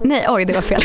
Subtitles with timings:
[0.00, 0.82] Nej, oj det var fel.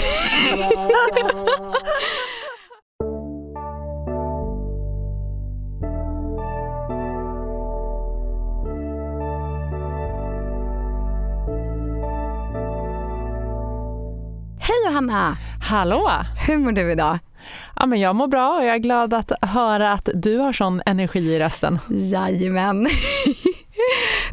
[14.60, 15.38] Hej Johanna!
[15.70, 16.11] Hallå!
[16.47, 17.20] Hur mår du idag?
[17.75, 20.81] Ja, men jag mår bra och jag är glad att höra att du har sån
[20.86, 21.79] energi i rösten.
[21.89, 22.88] Jajamän.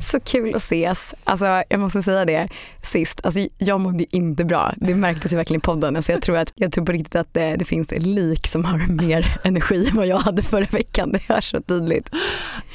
[0.01, 1.15] Så kul att ses.
[1.25, 2.49] Alltså, jag måste säga det
[2.83, 3.21] sist.
[3.25, 4.75] Alltså, jag mådde inte bra.
[4.77, 5.97] Det märktes ju verkligen i podden.
[5.97, 8.79] Alltså, jag, tror att, jag tror på riktigt att det, det finns lik som har
[8.79, 11.13] mer energi än vad jag hade förra veckan.
[11.13, 12.11] Det hörs så tydligt.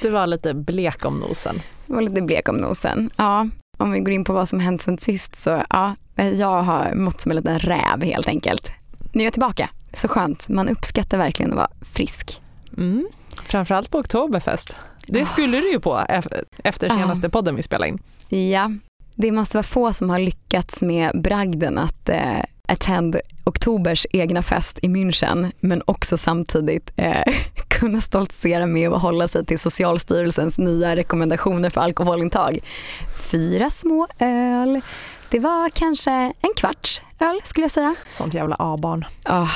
[0.02, 1.62] Du var lite blek om nosen.
[1.86, 3.10] Jag var lite blek om nosen.
[3.16, 6.96] Ja, om vi går in på vad som hänt sen sist så ja, jag har
[6.96, 8.72] mått som en liten räv helt enkelt.
[9.12, 9.70] Nu är jag tillbaka.
[9.94, 10.50] Så skönt.
[10.50, 12.42] Man uppskattar verkligen att vara frisk.
[12.78, 13.08] Mm.
[13.46, 14.76] Framförallt på Oktoberfest.
[15.12, 16.06] Det skulle du ju på
[16.64, 18.00] efter senaste podden vi spelade in.
[18.52, 18.72] Ja,
[19.16, 24.80] det måste vara få som har lyckats med bragden att eh, attend Oktobers egna fest
[24.82, 27.34] i München men också samtidigt eh,
[27.68, 32.60] kunna stoltsera med att hålla sig till Socialstyrelsens nya rekommendationer för alkoholintag.
[33.32, 34.82] Fyra små öl,
[35.32, 37.96] det var kanske en kvarts öl skulle jag säga.
[38.10, 39.06] Sånt jävla A-barn.
[39.26, 39.52] Oh,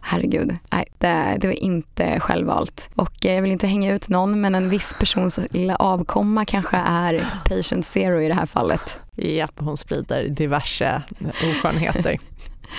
[0.00, 2.90] herregud, nej, det, det, var inte självvalt.
[2.94, 7.26] Och jag vill inte hänga ut någon men en viss persons lilla avkomma kanske är
[7.44, 8.98] patient zero i det här fallet.
[9.16, 11.02] Japp, hon sprider diverse
[11.50, 12.18] oskönheter.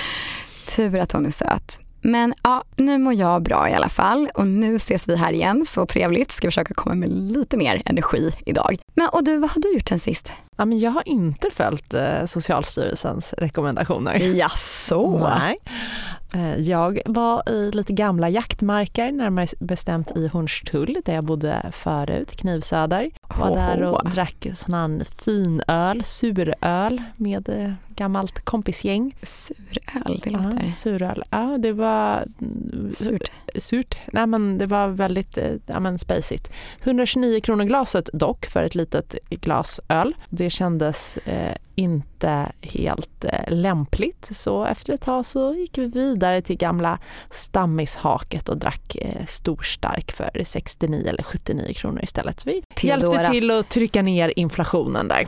[0.75, 1.80] Tur att hon är söt.
[2.02, 5.66] Men ja, nu mår jag bra i alla fall och nu ses vi här igen.
[5.66, 6.31] Så trevligt.
[6.31, 8.77] Ska försöka komma med lite mer energi idag.
[8.94, 10.31] Men och du, vad har du gjort sen sist?
[10.58, 14.16] Ja, men jag har inte följt eh, Socialstyrelsens rekommendationer.
[14.16, 15.17] Ja, så.
[15.17, 15.58] Nej.
[16.33, 22.36] Eh, jag var i lite gamla jaktmarker, närmare bestämt i Hornstull där jag bodde förut,
[22.36, 23.11] Knivsöder.
[23.39, 23.55] Var oh.
[23.55, 29.16] där och drack sån finöl, suröl med eh, gammalt kompisgäng.
[29.21, 30.64] Suröl, det låter...
[30.64, 32.25] Ja, suröl, ja det var...
[32.94, 33.31] Surt?
[33.55, 36.52] Surt, nej men det var väldigt ja, men spacigt.
[36.83, 40.16] 129 kronor glaset dock för ett litet glas öl.
[40.30, 46.42] Det kändes eh, inte helt eh, lämpligt så efter ett tag så gick vi vidare
[46.42, 46.99] till gamla
[47.32, 52.39] stammishaket och drack eh, storstark för 69 eller 79 kronor istället.
[52.39, 53.14] Så vi Theodoras.
[53.14, 55.27] hjälpte till att trycka ner inflationen där.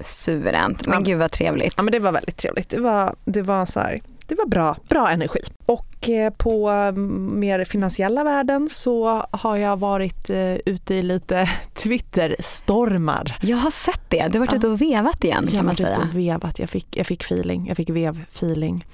[0.00, 1.00] Suveränt, men ja.
[1.04, 1.74] gud vad trevligt.
[1.76, 2.68] Ja men det var väldigt trevligt.
[2.68, 4.00] Det var, det var så här,
[4.32, 5.40] det var bra, bra energi.
[5.66, 11.50] Och eh, på mm, mer finansiella världen så har jag varit eh, ute i lite
[11.74, 13.38] Twitter-stormar.
[13.42, 14.28] Jag har sett det.
[14.28, 14.58] Du har varit ja.
[14.58, 15.88] ute och vevat igen kan man säga.
[15.88, 16.58] Jag har varit ute och vevat.
[16.58, 17.66] Jag fick, jag fick feeling.
[17.68, 18.84] Jag fick vev-feeling.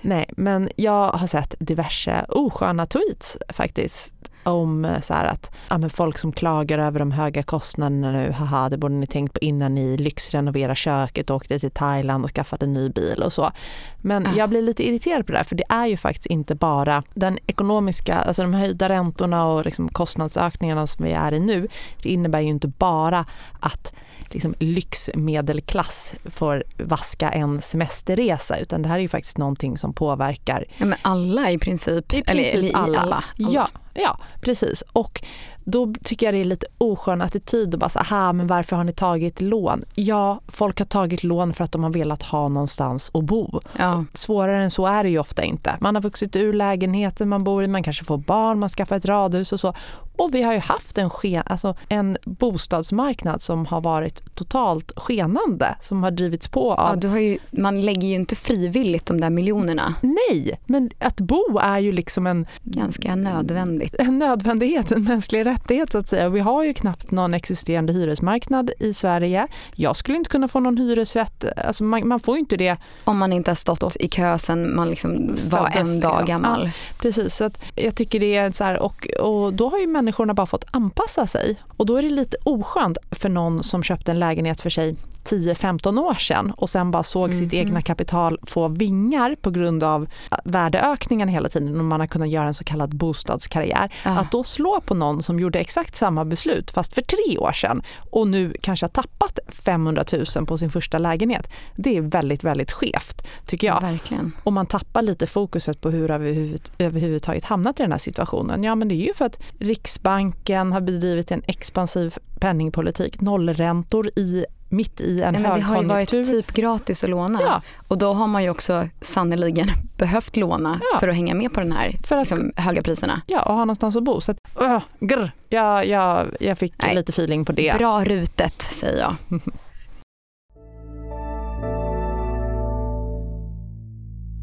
[0.00, 4.12] Nej, men jag har sett diverse osköna tweets faktiskt
[4.44, 8.68] om eh, så att ja, men folk som klagar över de höga kostnaderna nu, haha
[8.68, 12.64] det borde ni tänkt på innan ni lyxrenoverade köket och åkte till Thailand och skaffade
[12.64, 13.50] en ny bil och så.
[13.98, 17.02] Men jag blir lite irriterad på det här för det är ju faktiskt inte bara
[17.14, 21.68] den ekonomiska, alltså de höjda räntorna och liksom kostnadsökningarna som vi är i nu,
[22.02, 23.26] det innebär ju inte bara
[23.60, 23.92] att
[24.34, 30.64] liksom lyxmedelklass får vaska en semesterresa utan det här är ju faktiskt någonting som påverkar
[30.78, 32.14] ja, men alla i princip.
[32.14, 32.98] I princip eller, alla.
[32.98, 33.24] alla.
[33.36, 34.84] Ja, ja, precis.
[34.92, 35.22] Och
[35.64, 38.92] då tycker jag det är lite oskön attityd att bara säga, men varför har ni
[38.92, 39.82] tagit lån?
[39.94, 43.60] Ja, folk har tagit lån för att de har velat ha någonstans att bo.
[43.78, 44.04] Ja.
[44.14, 45.76] Svårare än så är det ju ofta inte.
[45.80, 49.06] Man har vuxit ur lägenheten man bor i, man kanske får barn, man skaffar ett
[49.06, 49.74] radhus och så.
[50.16, 55.76] Och vi har ju haft en, sken, alltså en bostadsmarknad som har varit totalt skenande,
[55.82, 56.98] som har drivits på av...
[57.02, 59.94] Ja, ju, man lägger ju inte frivilligt de där miljonerna.
[60.00, 62.46] Nej, men att bo är ju liksom en...
[62.62, 63.94] Ganska nödvändigt.
[63.98, 65.53] En nödvändighet, en mänsklig rättighet
[65.92, 66.28] så att säga.
[66.28, 69.46] Vi har ju knappt någon existerande hyresmarknad i Sverige.
[69.74, 72.76] Jag skulle inte kunna få någon hyresrätt, alltså man, man får ju inte det.
[73.04, 73.90] Om man inte har stått då.
[74.00, 76.26] i kö sen man liksom var Föddes, en dag liksom.
[76.26, 76.64] gammal.
[76.64, 80.34] Ja, precis, så jag tycker det är så här, och, och då har ju människorna
[80.34, 81.56] bara fått anpassa sig.
[81.76, 86.00] Och då är det lite oskönt för någon som köpte en lägenhet för sig 10-15
[86.00, 87.38] år sedan och sen bara såg mm.
[87.38, 87.60] sitt mhm.
[87.60, 90.06] egna kapital få vingar på grund av
[90.44, 93.92] värdeökningen hela tiden och man har kunnat göra en så kallad bostadskarriär.
[94.04, 94.10] Ja.
[94.10, 97.82] Att då slå på någon som gjorde exakt samma beslut fast för tre år sedan
[98.10, 100.04] och nu kanske har tappat 500
[100.36, 101.50] 000 på sin första lägenhet.
[101.76, 103.80] Det är väldigt, väldigt skevt tycker jag.
[103.80, 104.32] Verkligen.
[104.44, 108.64] Och man tappar lite fokuset på hur vi överhuvudtaget hamnat i den här situationen.
[108.64, 114.44] Ja men det är ju för att Riksbanken har bedrivit en expansiv penningpolitik, nollräntor i
[114.74, 115.54] mitt i en högkonjunktur.
[115.54, 117.62] Det har ju varit typ gratis att låna ja.
[117.88, 120.98] och då har man ju också sannoliken behövt låna ja.
[121.00, 123.22] för att hänga med på den här för att, liksom, höga priserna.
[123.26, 124.20] Ja, och ha någonstans att bo.
[124.20, 126.94] Så att, uh, grr, jag, jag, jag fick Nej.
[126.94, 127.74] lite feeling på det.
[127.78, 129.40] Bra rutet säger jag.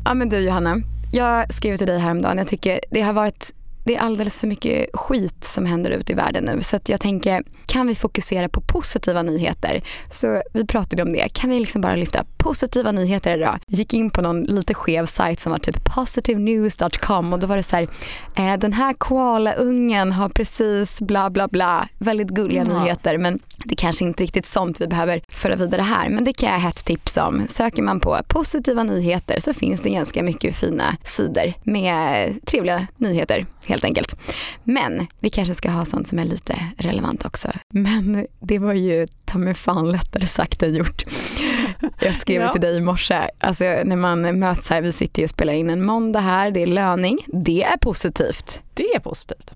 [0.06, 0.78] Ja men du Johanna,
[1.12, 2.38] jag skrev till dig häromdagen.
[2.38, 6.16] Jag tycker det har varit det är alldeles för mycket skit som händer ute i
[6.16, 6.62] världen nu.
[6.62, 9.83] Så jag tänker, kan vi fokusera på positiva nyheter?
[10.12, 11.33] Så vi pratade om det.
[11.33, 13.60] Kan vi liksom bara lyfta positiva nyheter idag?
[13.68, 17.63] Gick in på någon lite skev sajt som var typ positivenews.com och då var det
[17.63, 17.88] så här,
[18.36, 21.88] eh, den här koalaungen har precis bla bla bla.
[21.98, 22.78] Väldigt gulliga mm.
[22.81, 26.10] nyheter men det kanske inte riktigt sånt vi behöver föra vidare här.
[26.10, 27.48] Men det kan jag ha ett tips om.
[27.48, 33.45] Söker man på positiva nyheter så finns det ganska mycket fina sidor med trevliga nyheter
[33.71, 34.15] helt enkelt.
[34.63, 37.51] Men vi kanske ska ha sånt som är lite relevant också.
[37.69, 41.03] Men det var ju ta mig fan lättare sagt än gjort.
[42.00, 42.51] Jag skrev ja.
[42.51, 45.69] till dig i morse, alltså när man möts här, vi sitter ju och spelar in
[45.69, 48.62] en måndag här, det är löning, det är positivt.
[48.73, 49.53] Det är positivt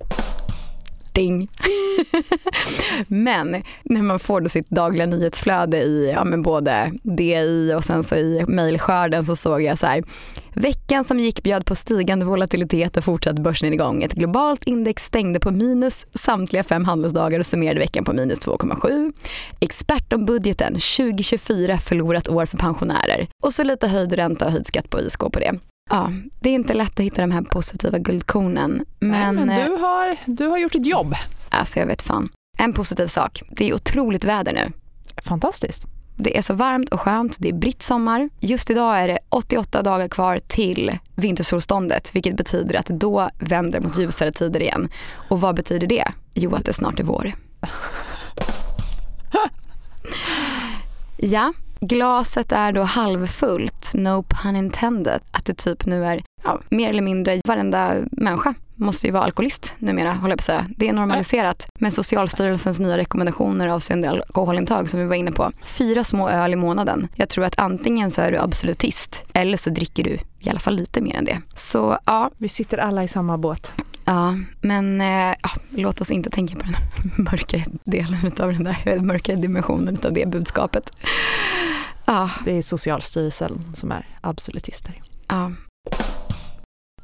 [1.15, 1.49] ding.
[3.07, 8.03] men när man får då sitt dagliga nyhetsflöde i ja, men både DI och sen
[8.03, 10.03] så i mejlskörden så såg jag så här.
[10.57, 14.03] Veckan som gick bjöd på stigande volatilitet och fortsatt börsnedgång.
[14.03, 19.13] Ett globalt index stängde på minus samtliga fem handelsdagar och summerade veckan på minus 2,7.
[19.59, 23.27] Expert om budgeten 2024 förlorat år för pensionärer.
[23.43, 25.59] Och så lite höjd ränta och höjd skatt på ISK på det.
[25.89, 28.85] Ja, det är inte lätt att hitta de här positiva guldkornen.
[28.99, 31.15] Men, Nej, men du, eh, har, du har gjort ditt jobb.
[31.49, 32.29] Alltså jag vet fan.
[32.57, 34.71] En positiv sak, det är otroligt väder nu.
[35.23, 35.85] Fantastiskt.
[36.15, 38.29] Det är så varmt och skönt, det är britt sommar.
[38.39, 43.97] Just idag är det 88 dagar kvar till vintersolståndet vilket betyder att då vänder mot
[43.97, 44.89] ljusare tider igen.
[45.29, 46.11] Och vad betyder det?
[46.33, 47.33] Jo, att det snart är vår.
[51.17, 55.21] Ja, glaset är då halvfullt, no pun intended.
[55.31, 59.75] Att det typ nu är ja, mer eller mindre varenda människa måste ju vara alkoholist
[59.79, 60.65] numera, håller jag på att säga.
[60.77, 65.51] Det är normaliserat med Socialstyrelsens nya rekommendationer avseende alkoholintag som vi var inne på.
[65.63, 67.07] Fyra små öl i månaden.
[67.15, 70.75] Jag tror att antingen så är du absolutist eller så dricker du i alla fall
[70.75, 71.41] lite mer än det.
[71.55, 72.31] Så ja.
[72.37, 73.73] Vi sitter alla i samma båt.
[74.05, 76.75] Ja, men eh, ja, låt oss inte tänka på den
[77.25, 80.91] mörkare delen av den där mörkare dimensionen av det budskapet.
[82.05, 82.29] Ja.
[82.45, 85.01] Det är Socialstyrelsen som är absolutister.
[85.27, 85.51] Ja.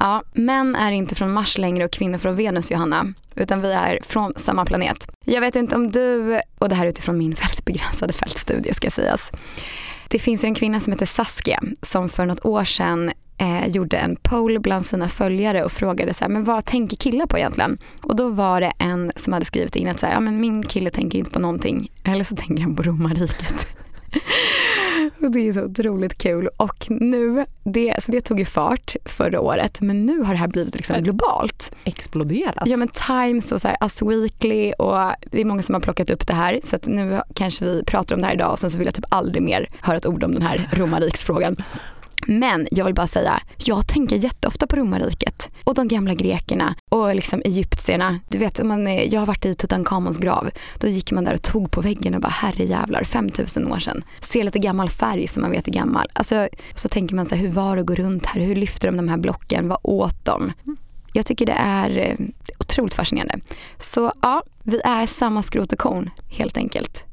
[0.01, 3.13] Ja, män är inte från Mars längre och kvinnor från Venus, Johanna.
[3.35, 5.07] Utan vi är från samma planet.
[5.25, 8.91] Jag vet inte om du, och det här är utifrån min väldigt begränsade fältstudie ska
[8.91, 9.31] sägas.
[10.07, 13.97] Det finns ju en kvinna som heter Saskia som för något år sedan eh, gjorde
[13.97, 17.77] en poll bland sina följare och frågade så här, men vad tänker killar på egentligen?
[18.01, 20.63] Och då var det en som hade skrivit in att så här, ja, men min
[20.63, 23.67] kille tänker inte på någonting, eller så tänker han på romarriket.
[25.29, 26.49] det är så otroligt kul.
[26.57, 30.47] Och nu, det, så det tog ju fart förra året men nu har det här
[30.47, 31.71] blivit liksom globalt.
[31.83, 32.63] Exploderat.
[32.65, 34.97] Ja men Times och så här, Us Weekly och
[35.31, 38.21] det är många som har plockat upp det här så nu kanske vi pratar om
[38.21, 40.33] det här idag och sen så vill jag typ aldrig mer höra ett ord om
[40.33, 41.55] den här romarriksfrågan.
[42.27, 47.15] Men jag vill bara säga, jag tänker jätteofta på romarriket och de gamla grekerna och
[47.15, 48.19] liksom egyptierna.
[48.29, 50.49] Du vet, man, jag har varit i Tutankhamons grav.
[50.77, 54.03] Då gick man där och tog på väggen och bara herrejävlar, 5000 år sedan.
[54.19, 56.07] Ser lite gammal färg som man vet är gammal.
[56.13, 58.41] Alltså, så tänker man så här, hur var det att gå runt här?
[58.41, 59.67] Hur lyfter de de här blocken?
[59.67, 60.51] Vad åt de?
[61.13, 62.25] Jag tycker det är eh,
[62.59, 63.39] otroligt fascinerande.
[63.77, 67.05] Så ja, vi är samma skrot och korn helt enkelt.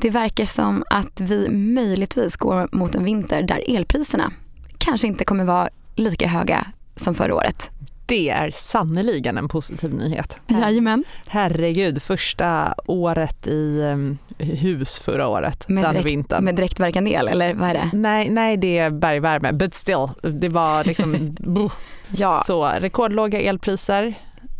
[0.00, 4.32] Det verkar som att vi möjligtvis går mot en vinter där elpriserna
[4.78, 6.66] kanske inte kommer vara lika höga
[6.96, 7.70] som förra året.
[8.06, 10.38] Det är sannoliken en positiv nyhet.
[10.46, 11.04] Jajamän.
[11.26, 16.44] Herregud, första året i um, hus förra året, med den direkt, vintern.
[16.44, 17.90] Med direktverkande el eller vad är det?
[17.92, 21.36] Nej, nej det är bergvärme, but still, det var liksom
[22.16, 22.42] ja.
[22.46, 24.14] Så rekordlåga elpriser,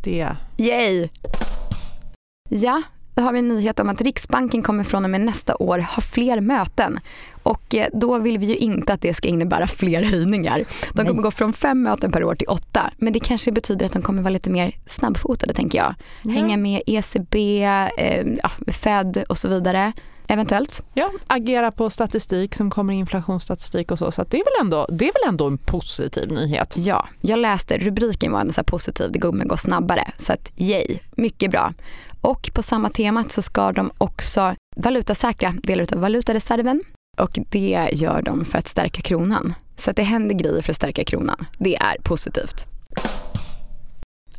[0.05, 0.29] det...
[0.57, 1.09] Yay!
[2.49, 2.83] Ja,
[3.17, 6.03] då har vi en nyhet om att Riksbanken kommer från och med nästa år ha
[6.03, 7.01] fler möten.
[7.43, 10.65] Och eh, då vill vi ju inte att det ska innebära fler höjningar.
[10.93, 12.91] De kommer gå från fem möten per år till åtta.
[12.97, 15.95] Men det kanske betyder att de kommer vara lite mer snabbfotade tänker jag.
[16.23, 16.31] Ja.
[16.31, 17.65] Hänga med ECB,
[17.97, 19.93] eh, Fed och så vidare.
[20.29, 20.83] Eventuellt.
[20.95, 24.13] Ja, agera på statistik som kommer inflationsstatistik och så.
[24.13, 26.75] Så det, är väl ändå, det är väl ändå en positiv nyhet?
[26.77, 30.11] Ja, jag läste rubriken var ändå så positiv, det kommer gå snabbare.
[30.17, 31.73] Så att yay, mycket bra.
[32.27, 36.83] Och på samma temat så ska de också valutasäkra delar av valutareserven
[37.19, 39.55] och det gör de för att stärka kronan.
[39.77, 41.47] Så att det händer grejer för att stärka kronan.
[41.59, 42.67] Det är positivt.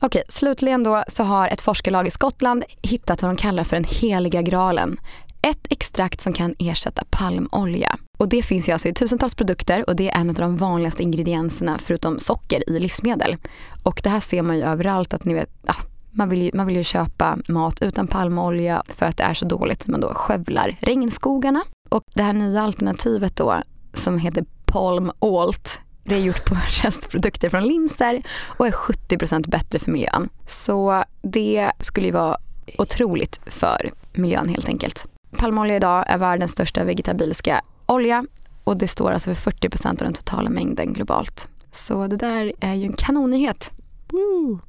[0.01, 3.85] Okej, slutligen då så har ett forskarlag i Skottland hittat vad de kallar för den
[3.89, 4.99] heliga graalen.
[5.41, 7.97] Ett extrakt som kan ersätta palmolja.
[8.17, 11.03] Och det finns ju alltså i tusentals produkter och det är en av de vanligaste
[11.03, 13.37] ingredienserna förutom socker i livsmedel.
[13.83, 15.73] Och det här ser man ju överallt att ni vet, ja,
[16.17, 19.45] man vill, ju, man vill ju köpa mat utan palmolja för att det är så
[19.45, 19.87] dåligt.
[19.87, 21.63] när Man då skövlar regnskogarna.
[21.89, 23.61] Och det här nya alternativet då
[23.93, 25.79] som heter Palm Alt.
[26.03, 28.23] Det är gjort på restprodukter från linser
[28.57, 30.29] och är 70% bättre för miljön.
[30.47, 32.37] Så det skulle ju vara
[32.77, 35.05] otroligt för miljön helt enkelt.
[35.37, 38.25] Palmolja idag är världens största vegetabiliska olja
[38.63, 41.49] och det står alltså för 40% av den totala mängden globalt.
[41.71, 43.71] Så det där är ju en kanonnyhet.
[44.11, 44.59] Woo.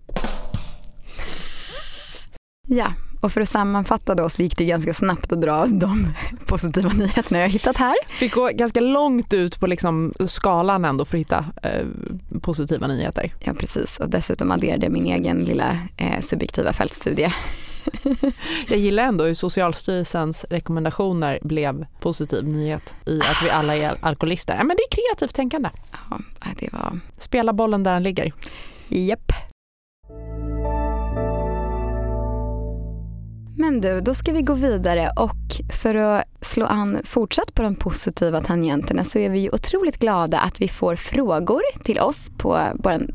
[2.70, 6.14] Ja, och för att sammanfatta då så gick det ganska snabbt att dra de
[6.46, 7.94] positiva nyheterna jag hittat här.
[8.18, 11.86] Fick gå ganska långt ut på liksom skalan ändå för att hitta eh,
[12.40, 13.34] positiva nyheter.
[13.40, 17.32] Ja precis och dessutom adderade jag min egen lilla eh, subjektiva fältstudie.
[18.68, 24.56] jag gillar ändå hur Socialstyrelsens rekommendationer blev positiv nyhet i att vi alla är alkoholister.
[24.56, 25.70] Ja, men det är kreativt tänkande.
[26.10, 26.18] Ja,
[26.60, 27.00] det var...
[27.18, 28.32] Spela bollen där den ligger.
[28.88, 29.32] Japp.
[33.58, 37.74] Men du, då ska vi gå vidare och för att slå an fortsatt på de
[37.74, 42.60] positiva tangenterna så är vi ju otroligt glada att vi får frågor till oss på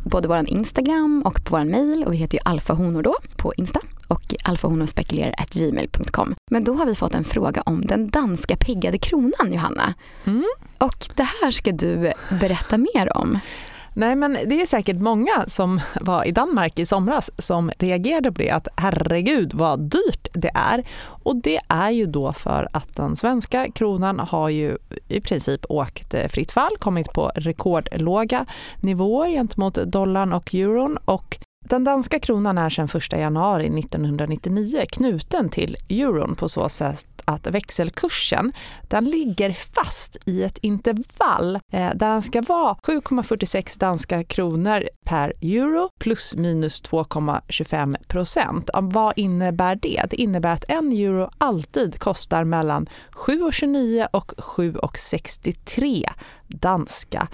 [0.03, 3.79] både vår Instagram och på vår mail och vi heter ju alfahonor då på Insta
[4.07, 6.35] och alfahonorspekulerar.gmail.com.
[6.51, 9.93] Men då har vi fått en fråga om den danska piggade kronan Johanna.
[10.25, 10.45] Mm.
[10.77, 13.39] Och det här ska du berätta mer om.
[13.95, 18.41] Nej men det är säkert många som var i Danmark i somras som reagerade på
[18.41, 20.83] det att herregud vad dyrt det är.
[21.23, 26.15] Och det är ju då för att den svenska kronan har ju i princip åkt
[26.29, 28.45] fritt fall, kommit på rekordlåga
[28.81, 35.49] nivåer gentemot dollarn och euron och den danska kronan är sedan 1 januari 1999 knuten
[35.49, 42.09] till euron på så sätt att växelkursen den ligger fast i ett intervall eh, där
[42.09, 48.69] den ska vara 7,46 danska kronor per euro plus minus 2,25 procent.
[48.73, 50.03] Vad innebär det?
[50.09, 56.09] Det innebär att en euro alltid kostar mellan 7,29 och 7,63
[56.47, 57.27] danska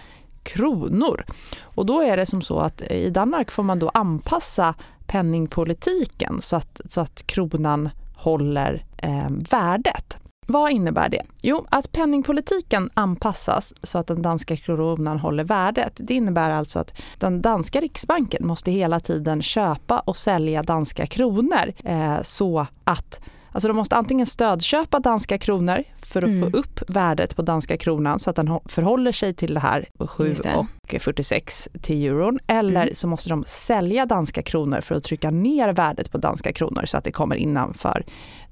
[0.44, 1.26] kronor.
[1.62, 4.76] Och då är det som så att eh, i Danmark får man då anpassa
[5.08, 7.90] penningpolitiken så att, så att kronan
[8.20, 10.18] håller eh, värdet.
[10.48, 11.22] Vad innebär det?
[11.42, 15.94] Jo, att penningpolitiken anpassas så att den danska kronan håller värdet.
[15.96, 21.74] Det innebär alltså att den danska riksbanken måste hela tiden köpa och sälja danska kronor
[21.84, 23.22] eh, så att
[23.52, 26.52] Alltså de måste antingen stödköpa danska kronor för att mm.
[26.52, 30.36] få upp värdet på danska kronan så att den förhåller sig till det här 7
[30.56, 30.66] och
[30.98, 32.40] 46 till euron.
[32.48, 32.96] Eller mm.
[32.96, 36.98] så måste de sälja danska kronor för att trycka ner värdet på danska kronor så
[36.98, 38.04] att det kommer innanför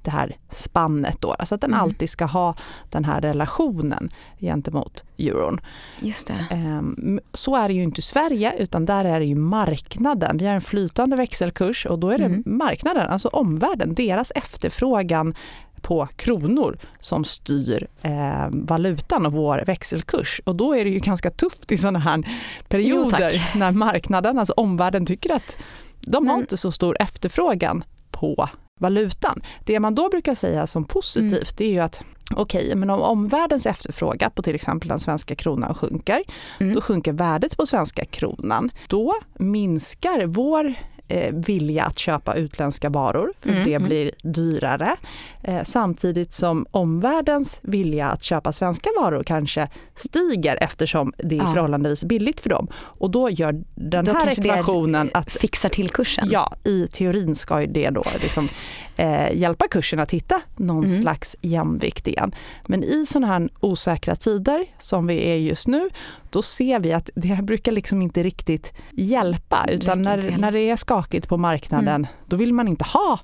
[0.02, 1.32] det här spannet då.
[1.32, 1.80] Alltså att den mm.
[1.80, 2.54] alltid ska ha
[2.90, 4.08] den här relationen
[4.40, 5.60] gentemot euron.
[6.00, 6.46] Just det.
[6.50, 10.38] Ehm, så är det ju inte i Sverige utan där är det ju marknaden.
[10.38, 12.42] Vi har en flytande växelkurs och då är det mm.
[12.46, 15.34] marknaden, alltså omvärlden, deras efterfrågan
[15.82, 20.40] på kronor som styr eh, valutan och vår växelkurs.
[20.44, 22.28] Och då är det ju ganska tufft i sådana här
[22.68, 25.56] perioder jo, när marknaden, alltså omvärlden tycker att
[26.00, 26.34] de Men...
[26.34, 28.48] har inte så stor efterfrågan på
[28.80, 29.42] valutan.
[29.64, 31.70] Det man då brukar säga som positivt mm.
[31.70, 32.02] är ju att
[32.36, 36.22] okej, okay, men om omvärldens efterfrågan på till exempel den svenska kronan sjunker,
[36.60, 36.74] mm.
[36.74, 38.70] då sjunker värdet på svenska kronan.
[38.88, 40.74] Då minskar vår
[41.08, 43.64] eh, vilja att köpa utländska varor, för mm.
[43.64, 43.88] det mm.
[43.88, 44.96] blir dyrare.
[45.42, 51.52] Eh, samtidigt som omvärldens vilja att köpa svenska varor kanske stiger eftersom det är ja.
[51.52, 52.68] förhållandevis billigt för dem.
[52.74, 55.32] Och då gör den då här ekvationen att...
[55.32, 56.28] fixar till kursen?
[56.30, 58.48] Ja, i teorin ska det då liksom,
[58.96, 61.02] eh, hjälpa kursen att hitta någon mm.
[61.02, 62.34] slags jämvikt igen.
[62.66, 65.88] Men i sådana här osäkra tider som vi är just nu,
[66.30, 69.66] då ser vi att det brukar liksom inte riktigt hjälpa.
[69.68, 72.06] Utan när, när det är skakigt på marknaden, mm.
[72.26, 73.18] då vill man inte ha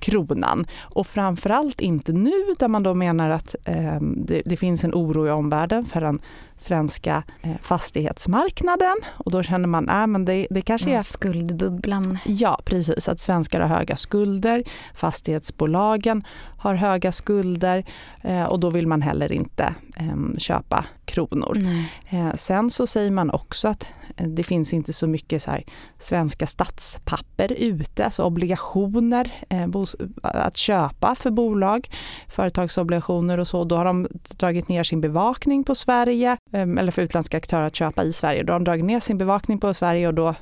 [0.00, 0.66] kronan.
[0.78, 5.26] Och framförallt inte nu där man då menar att eh, det, det, finns en oro
[5.26, 6.20] i omvärlden för den
[6.60, 8.96] svenska eh, fastighetsmarknaden.
[9.16, 11.00] Och då känner man att äh, det, det kanske är...
[11.00, 12.18] Skuldbubblan.
[12.24, 13.08] Ja, precis.
[13.08, 14.64] Att svenskar har höga skulder.
[14.94, 16.24] Fastighetsbolagen
[16.60, 17.84] har höga skulder
[18.22, 21.58] eh, och då vill man heller inte eh, köpa kronor.
[22.08, 23.86] Eh, sen så säger man också att
[24.16, 25.56] det finns inte så mycket så
[25.98, 29.44] svenska statspapper ute, alltså obligationer
[30.22, 31.90] att köpa för bolag,
[32.28, 33.64] företagsobligationer och så.
[33.64, 38.04] Då har de dragit ner sin bevakning på Sverige, eller för utländska aktörer att köpa
[38.04, 38.42] i Sverige.
[38.42, 40.34] Då har de dragit ner sin bevakning på Sverige och då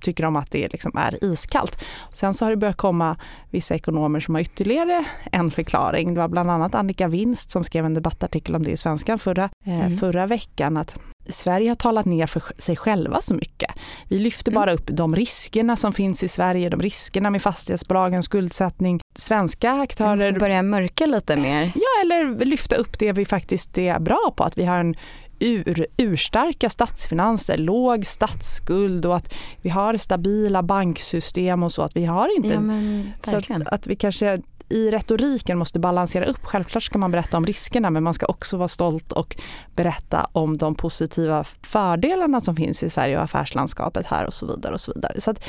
[0.00, 1.84] tycker de att det liksom är iskallt.
[2.12, 3.16] Sen så har det börjat komma
[3.50, 6.14] vissa ekonomer som har ytterligare en förklaring.
[6.14, 9.44] Det var bland annat Annika Winst som skrev en debattartikel om det i Svenskan förra,
[9.66, 9.98] eh, mm.
[9.98, 10.76] förra veckan.
[10.76, 10.96] att
[11.28, 13.70] Sverige har talat ner för sig själva så mycket.
[14.08, 14.60] Vi lyfter mm.
[14.60, 19.00] bara upp de riskerna som finns i Sverige, de riskerna med fastighetsbolagens skuldsättning.
[19.14, 20.16] Svenska aktörer...
[20.16, 21.72] Vi måste börja mörka lite mer.
[21.74, 24.94] Ja, eller lyfta upp det vi faktiskt är bra på, att vi har en
[25.42, 32.04] ur, urstarka statsfinanser, låg statsskuld och att vi har stabila banksystem och så att vi
[32.04, 32.48] har inte...
[32.48, 36.44] Ja, men, så att, att vi kanske i retoriken måste balansera upp.
[36.44, 39.36] Självklart ska man berätta om riskerna men man ska också vara stolt och
[39.74, 44.74] berätta om de positiva fördelarna som finns i Sverige och affärslandskapet här och så vidare.
[44.74, 45.20] och så vidare.
[45.20, 45.44] Så att,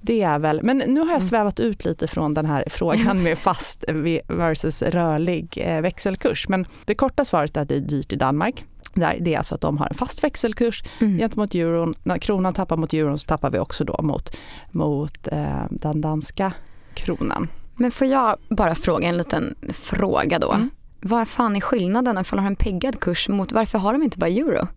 [0.00, 1.28] det är väl, men nu har jag mm.
[1.28, 3.84] svävat ut lite från den här frågan med fast
[4.28, 6.48] versus rörlig eh, växelkurs.
[6.48, 8.64] Men det korta svaret är att det är dyrt i Danmark.
[8.94, 11.18] Det är alltså att de har en fast växelkurs mm.
[11.18, 11.94] gentemot euron.
[12.02, 14.36] När kronan tappar mot euron så tappar vi också då mot,
[14.70, 16.52] mot eh, den danska
[16.94, 17.48] kronan.
[17.74, 20.52] Men får jag bara fråga en liten fråga då?
[20.52, 20.70] Mm.
[21.00, 24.18] Vad fan är skillnaden ifall de har en peggad kurs mot varför har de inte
[24.18, 24.68] bara euro?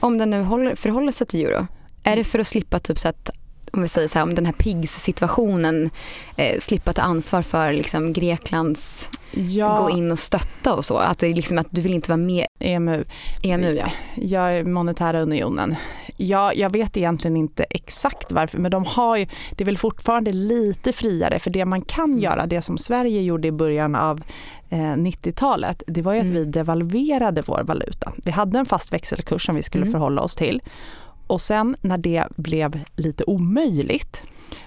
[0.00, 1.66] Om den nu håller, förhåller sig till euro.
[2.02, 3.30] Är det för att slippa typ så att
[3.72, 5.90] om vi säger så här, om den här PIGS-situationen,
[6.36, 9.78] eh, slippa ta ansvar för liksom Greklands ja.
[9.80, 10.96] gå in och stötta och så?
[10.96, 12.46] Att, det liksom, att du vill inte vara med?
[12.60, 13.04] EMU.
[13.42, 13.90] EMU ja.
[14.14, 15.76] Ja, monetära unionen.
[16.16, 20.32] Ja, jag vet egentligen inte exakt varför, men de har ju, det är väl fortfarande
[20.32, 22.18] lite friare för det man kan mm.
[22.18, 24.22] göra, det som Sverige gjorde i början av
[24.68, 26.36] eh, 90-talet, det var ju att mm.
[26.36, 28.12] vi devalverade vår valuta.
[28.24, 29.92] Vi hade en fast växelkurs som vi skulle mm.
[29.92, 30.62] förhålla oss till
[31.28, 34.22] och sen när det blev lite omöjligt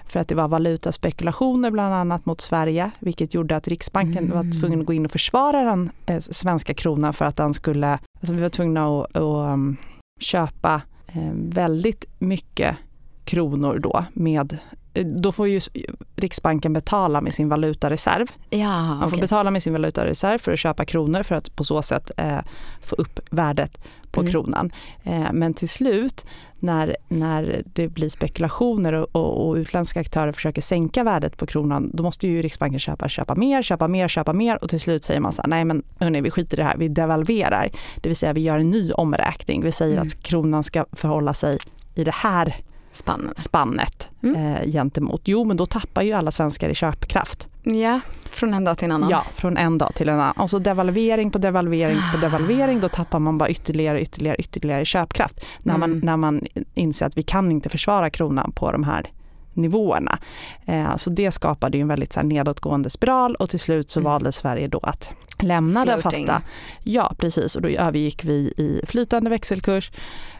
[0.08, 4.36] för att det var valutaspekulationer bland annat mot Sverige vilket gjorde att Riksbanken mm.
[4.36, 7.98] var tvungen att gå in och försvara den eh, svenska kronan för att den skulle,
[8.20, 9.76] alltså vi var tvungna att, att um,
[10.20, 12.76] köpa eh, väldigt mycket
[13.24, 14.58] kronor då med
[14.94, 15.60] då får ju
[16.16, 18.30] Riksbanken betala med sin valutareserv.
[18.50, 21.82] Ja, Man får betala med sin valutareserv för att köpa kronor för att på så
[21.82, 22.38] sätt eh,
[22.82, 23.78] få upp värdet
[24.12, 24.32] på mm.
[24.32, 24.72] kronan.
[25.02, 26.24] Eh, men till slut
[26.58, 31.90] när, när det blir spekulationer och, och, och, utländska aktörer försöker sänka värdet på kronan,
[31.94, 35.20] då måste ju Riksbanken köpa, köpa mer, köpa mer, köpa mer och till slut säger
[35.20, 37.70] man så här, nej men hörni, vi skiter i det här, vi devalverar.
[38.00, 39.64] Det vill säga vi gör en ny omräkning.
[39.64, 40.06] Vi säger mm.
[40.06, 41.58] att kronan ska förhålla sig
[41.94, 42.56] i det här
[42.92, 43.34] Spannen.
[43.36, 44.36] spannet mm.
[44.36, 45.20] eh, gentemot.
[45.24, 47.48] Jo, men då tappar ju alla svenskar i köpkraft.
[47.62, 49.10] Ja, från en dag till en annan.
[49.10, 50.32] Ja, från en dag till en annan.
[50.32, 55.44] Och så devalvering på devalvering på devalvering, då tappar man bara ytterligare, ytterligare, ytterligare köpkraft.
[55.62, 56.04] När, man, mm.
[56.04, 56.42] när man
[56.74, 59.10] inser att vi kan inte försvara kronan på de här
[59.52, 60.18] nivåerna.
[60.66, 64.00] Eh, så det skapade ju en väldigt så här, nedåtgående spiral och till slut så
[64.00, 64.12] mm.
[64.12, 65.10] valde Sverige då att
[65.42, 66.42] lämna den fasta.
[66.82, 69.90] Ja precis och då övergick vi i flytande växelkurs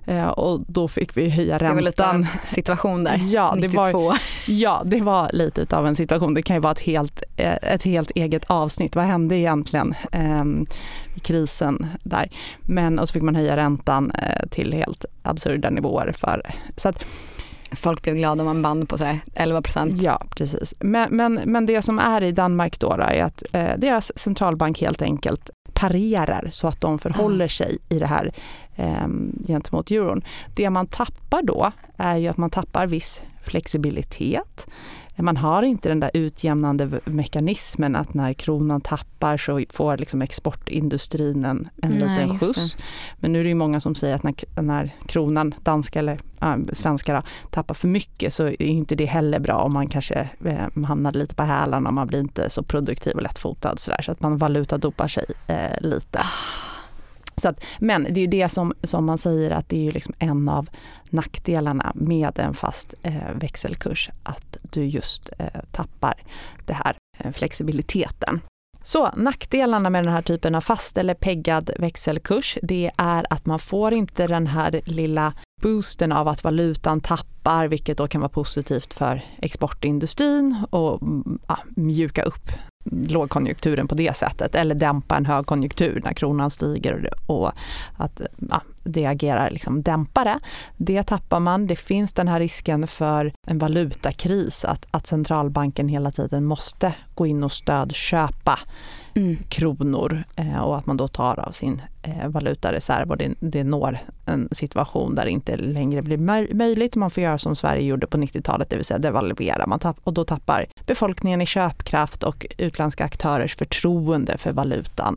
[0.04, 1.68] eh, och då fick vi höja räntan.
[1.68, 3.86] Det var lite en situation där, ja, 92.
[3.86, 6.34] Det var, ja det var lite av en situation.
[6.34, 8.96] Det kan ju vara ett helt, eh, ett helt eget avsnitt.
[8.96, 10.44] Vad hände egentligen eh,
[11.16, 12.30] i krisen där?
[12.62, 16.12] Men och så fick man höja räntan eh, till helt absurda nivåer.
[16.12, 16.42] För,
[16.76, 17.04] så att,
[17.76, 20.02] Folk blev glada om man band på sig 11 procent.
[20.02, 20.74] Ja, precis.
[20.80, 24.80] Men, men, men det som är i Danmark då, då är att eh, deras centralbank
[24.80, 28.32] helt enkelt parerar så att de förhåller sig i det här
[28.76, 29.06] eh,
[29.46, 30.24] gentemot euron.
[30.54, 34.66] Det man tappar då är ju att man tappar viss flexibilitet.
[35.16, 41.44] Man har inte den där utjämnande mekanismen att när kronan tappar så får liksom exportindustrin
[41.44, 42.76] en, en Nej, liten skjuts.
[43.16, 46.56] Men nu är det ju många som säger att när, när kronan, danska eller äh,
[46.72, 50.84] svenska då, tappar för mycket så är inte det heller bra om man kanske eh,
[50.84, 54.12] hamnar lite på hälarna och man blir inte så produktiv och lättfotad så, där, så
[54.12, 56.20] att man valutadopar sig eh, lite.
[57.36, 60.14] Så att, men det är ju det som, som man säger att det är liksom
[60.18, 60.68] en av
[61.10, 66.22] nackdelarna med en fast eh, växelkurs, att du just eh, tappar
[66.66, 68.40] det här eh, flexibiliteten.
[68.82, 73.58] Så nackdelarna med den här typen av fast eller peggad växelkurs, det är att man
[73.58, 75.32] får inte den här lilla
[75.62, 81.58] boosten av att valutan tappar, vilket då kan vara positivt för exportindustrin och mm, ja,
[81.76, 82.50] mjuka upp
[82.84, 87.52] lågkonjunkturen på det sättet eller dämpa en högkonjunktur när kronan stiger och
[87.96, 90.38] att ja, det agerar liksom dämpare.
[90.76, 91.66] Det tappar man.
[91.66, 97.26] Det finns den här risken för en valutakris, att, att centralbanken hela tiden måste gå
[97.26, 98.58] in och stödköpa
[99.14, 99.36] mm.
[99.48, 103.98] kronor eh, och att man då tar av sin eh, valutareserv och det, det når
[104.26, 106.96] en situation där det inte längre blir möj möjligt.
[106.96, 109.66] Man får göra som Sverige gjorde på 90-talet, det vill säga devalvera.
[109.66, 115.16] Man tapp, och då tappar befolkningen i köpkraft och utländska aktörers förtroende för valutan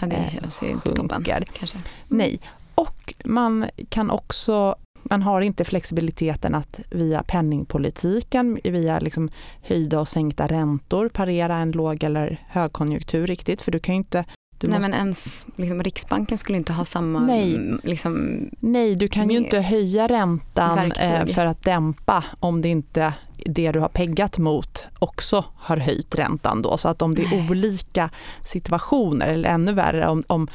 [0.00, 1.24] ja, det känns ju inte toppen.
[1.24, 1.78] Kanske.
[2.08, 2.40] Nej,
[2.74, 9.30] och man kan också man har inte flexibiliteten att via penningpolitiken, via liksom
[9.62, 13.62] höjda och sänkta räntor parera en låg eller högkonjunktur riktigt.
[13.62, 14.24] För du kan ju inte
[14.58, 14.90] du Nej måste...
[14.90, 17.20] men ens liksom, Riksbanken skulle inte ha samma...
[17.20, 22.68] Nej, liksom, Nej du kan ju inte höja räntan eh, för att dämpa om det
[22.68, 26.76] inte det du har peggat mot också har höjt räntan då.
[26.76, 28.10] Så att om det är olika
[28.44, 30.48] situationer eller ännu värre om, om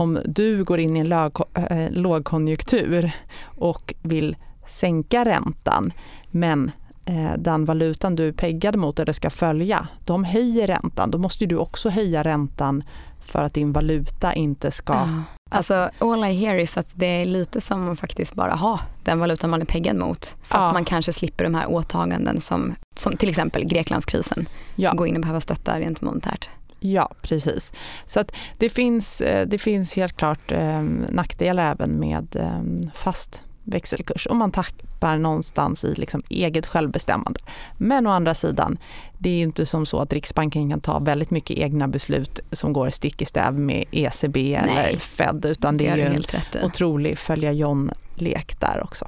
[0.00, 3.12] om du går in i en äh, lågkonjunktur
[3.44, 4.36] och vill
[4.68, 5.92] sänka räntan,
[6.30, 6.70] men
[7.04, 11.10] eh, den valutan du peggade mot eller ska följa, de höjer räntan.
[11.10, 12.84] Då måste du också höja räntan
[13.24, 14.92] för att din valuta inte ska...
[14.92, 15.22] Ja.
[15.50, 19.18] Alltså all I hear is att det är lite som att faktiskt bara ha den
[19.18, 20.36] valutan man är peggad mot.
[20.42, 20.72] Fast ja.
[20.72, 24.48] man kanske slipper de här åtaganden som, som till exempel Greklandskrisen.
[24.76, 24.92] Ja.
[24.92, 26.50] Gå in och behöva stötta rent monetärt.
[26.80, 27.72] Ja, precis.
[28.06, 28.24] Så
[28.58, 34.36] det, finns, eh, det finns helt klart eh, nackdelar även med eh, fast växelkurs och
[34.36, 37.40] man tappar någonstans i liksom eget självbestämmande.
[37.76, 38.78] Men å andra sidan,
[39.18, 42.90] det är inte som så att Riksbanken kan ta väldigt mycket egna beslut som går
[42.90, 47.18] stick i stäv med ECB Nej, eller Fed utan det, det är ju en otrolig
[47.18, 49.06] följa John-lek där också.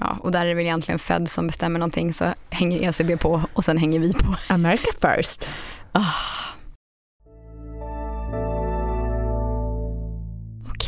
[0.00, 3.42] Ja, och där är det väl egentligen Fed som bestämmer någonting så hänger ECB på
[3.52, 4.36] och sen hänger vi på.
[4.48, 5.48] America first.
[5.94, 6.57] Oh.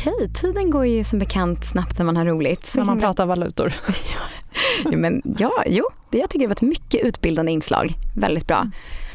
[0.01, 2.73] Okej, tiden går ju som bekant snabbt när man har roligt.
[2.77, 3.73] När man pratar valutor.
[4.83, 7.93] ja, men, ja, jo, det, jag tycker det var ett mycket utbildande inslag.
[8.15, 8.67] Väldigt bra.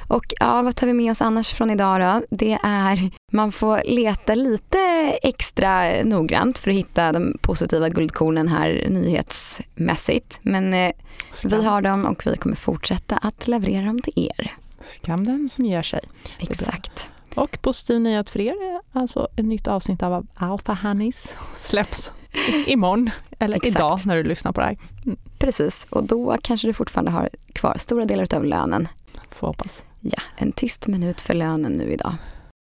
[0.09, 2.37] Och ja, vad tar vi med oss annars från idag då?
[2.37, 4.79] Det är, man får leta lite
[5.23, 10.39] extra noggrant för att hitta de positiva guldkornen här nyhetsmässigt.
[10.43, 10.93] Men eh,
[11.45, 14.57] vi har dem och vi kommer fortsätta att leverera dem till er.
[14.85, 16.01] Skam den som ger sig.
[16.39, 17.09] Exakt.
[17.37, 22.11] Och positiv nyhet för er, alltså ett nytt avsnitt av Alpha Honeys släpps
[22.67, 23.77] imorgon, eller Exakt.
[23.77, 24.79] idag när du lyssnar på det här.
[25.05, 25.17] Mm.
[25.39, 28.89] Precis, och då kanske du fortfarande har kvar stora delar av lönen.
[29.29, 29.85] Får hoppas.
[30.01, 32.15] Ja, en tyst minut för lönen nu idag.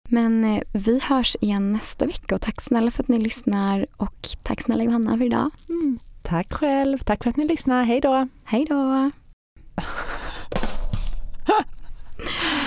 [0.09, 4.29] Men eh, vi hörs igen nästa vecka och tack snälla för att ni lyssnar och
[4.43, 5.51] tack snälla Johanna för idag.
[5.69, 8.29] Mm, tack själv, tack för att ni lyssnar, hej då.
[8.45, 9.11] Hej då.